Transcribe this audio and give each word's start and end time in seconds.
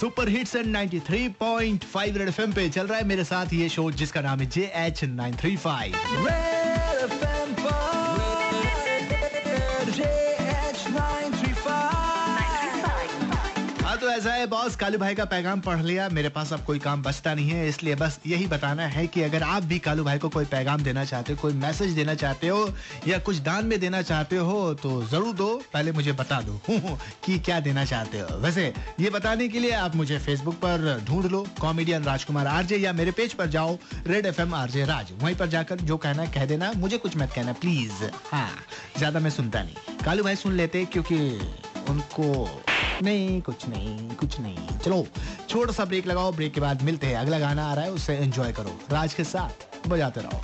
Super 0.00 0.28
hits 0.28 0.54
and 0.56 0.76
93.5 0.76 2.16
red 2.16 2.28
FM 2.28 2.52
पे 2.52 2.68
चल 2.68 2.86
रहा 2.86 2.98
है 2.98 3.04
मेरे 3.06 3.24
साथ 3.24 3.52
ये 3.52 3.68
शो 3.68 3.90
जिसका 4.02 4.20
नाम 4.20 4.40
है 4.40 4.46
J 4.56 4.70
H 4.76 5.04
nine 5.04 5.36
three 5.40 5.56
five 5.56 5.96
ऐसा 14.08 14.32
है 14.32 14.46
बॉस 14.46 14.76
कालू 14.76 14.98
भाई 14.98 15.14
का 15.14 15.24
पैगाम 15.24 15.60
पढ़ 15.60 15.80
लिया, 15.80 16.08
मेरे 16.08 16.28
पास 16.28 16.52
अब 16.52 16.62
कोई 16.64 16.78
काम 16.78 17.02
बचता 17.02 17.34
नहीं 17.34 17.50
है, 17.50 17.68
इसलिए 17.68 17.94
बस 17.94 18.18
यही 18.26 18.46
बताना 18.46 18.86
है 18.86 19.06
कि 19.06 19.22
अगर 19.22 19.42
आप 19.42 19.62
भी 19.62 19.78
कालू 19.78 20.04
भाई 20.04 20.18
को 20.18 20.28
कोई 20.28 20.44
पैगाम 20.46 20.82
देना 20.82 21.04
चाहते 21.04 21.32
हो, 21.32 21.38
कोई 21.42 21.52
मैसेज 21.54 21.92
देना 21.92 22.14
चाहते 22.14 22.48
हो, 22.48 22.72
या 23.08 23.18
कुछ 23.18 23.38
दान 23.40 23.66
में 23.66 23.78
देना 23.80 24.02
चाहते 24.02 24.36
हो 24.38 24.74
तो 24.74 25.02
ज़रूर 25.04 25.34
दो, 25.34 25.48
पहले 25.72 25.92
मुझे 25.92 26.12
बता 26.12 26.40
दो 26.40 26.60
कि 27.24 27.38
क्या 27.38 27.60
देना 27.60 27.84
चाहते 27.84 28.20
हो। 28.20 28.38
वैसे, 28.38 28.72
ये 29.00 29.10
बताने 29.10 29.48
के 29.48 29.60
लिए 29.60 29.72
आप 29.72 29.96
मुझे 29.96 30.18
फेसबुक 30.18 30.54
पर 30.56 31.04
ढूंढ 31.08 31.26
लो 31.26 31.46
कॉमेडियन 31.60 32.04
राजकुमार 32.04 32.46
आरजे 32.46 32.76
या 32.76 32.92
मेरे 32.92 33.10
पेज 33.12 33.32
पर 33.32 33.46
जाओ 33.48 33.76
red 34.06 34.26
F 34.26 34.40
M 34.40 34.54
RJ 34.54 34.84
Raj 34.84 35.12
वहीं 35.22 35.36
पर 35.36 35.48
जाकर 35.48 35.80
जो 35.82 35.96
कहना 35.98 36.26
कह 36.28 36.46
देना, 36.46 36.72
मुझे 36.76 36.98
कुछ 36.98 37.16
मत 37.16 37.32
कहना 37.34 37.52
प्लीज़ 37.54 38.04
हाँ 38.32 38.50
ज़्यादा 38.98 39.20
मैं 39.20 39.30
सुनता 39.30 39.62
नहीं। 39.62 39.96
कालू 40.04 40.22
भाई 40.24 40.36
सुन 40.36 40.52
लेते, 40.52 40.84
क्योंकि 40.84 41.18
उनको, 41.90 42.62
नहीं, 43.02 43.40
कुछ 43.42 43.68
नहीं 43.68 44.10
कुछ 44.10 44.40
नहीं, 44.40 44.78
चलो, 44.78 45.06
छोटा 45.48 45.72
सा 45.72 45.84
ब्रेक 45.84 46.06
लगाओ 46.06 46.32
ब्रेक 46.32 46.54
के 46.54 46.60
बाद 46.60 46.82
मिलते 46.82 47.06
हैं, 47.06 47.16
अगला 47.16 47.38
गाना 47.38 47.70
आ 47.70 47.74
रहा 47.74 47.84
है, 47.84 47.92
उसे 47.92 48.16
एंजॉय 48.16 48.52
करो, 48.52 48.80
राज 48.90 49.14
के 49.14 49.24
साथ 49.24 49.88
बजाते 49.88 50.20
रहो। 50.20 50.40